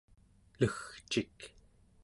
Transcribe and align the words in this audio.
legcik 0.59 1.37